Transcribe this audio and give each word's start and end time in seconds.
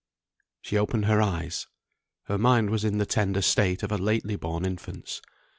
She 0.61 0.79
opened 0.79 1.05
her 1.05 1.21
eyes. 1.21 1.67
Her 2.23 2.39
mind 2.39 2.71
was 2.71 2.83
in 2.83 2.97
the 2.97 3.05
tender 3.05 3.43
state 3.43 3.83
of 3.83 3.91
a 3.91 3.99
lately 3.99 4.35
born 4.35 4.65
infant's. 4.65 5.21